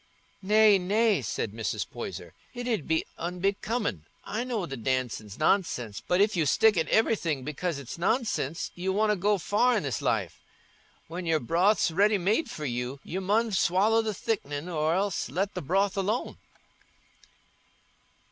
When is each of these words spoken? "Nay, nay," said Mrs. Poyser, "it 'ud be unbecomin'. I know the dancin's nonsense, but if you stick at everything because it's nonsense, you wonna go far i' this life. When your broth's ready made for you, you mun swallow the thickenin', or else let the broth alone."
"Nay, 0.41 0.79
nay," 0.79 1.21
said 1.21 1.53
Mrs. 1.53 1.85
Poyser, 1.87 2.33
"it 2.55 2.67
'ud 2.67 2.87
be 2.87 3.05
unbecomin'. 3.19 4.05
I 4.23 4.43
know 4.43 4.65
the 4.65 4.75
dancin's 4.75 5.37
nonsense, 5.37 6.01
but 6.07 6.19
if 6.19 6.35
you 6.35 6.47
stick 6.47 6.75
at 6.75 6.87
everything 6.89 7.43
because 7.43 7.77
it's 7.77 7.99
nonsense, 7.99 8.71
you 8.73 8.91
wonna 8.93 9.15
go 9.15 9.37
far 9.37 9.75
i' 9.75 9.79
this 9.79 10.01
life. 10.01 10.39
When 11.07 11.27
your 11.27 11.39
broth's 11.39 11.91
ready 11.91 12.17
made 12.17 12.49
for 12.49 12.65
you, 12.65 12.99
you 13.03 13.21
mun 13.21 13.51
swallow 13.51 14.01
the 14.01 14.11
thickenin', 14.15 14.67
or 14.69 14.95
else 14.95 15.29
let 15.29 15.53
the 15.53 15.61
broth 15.61 15.95
alone." 15.95 16.39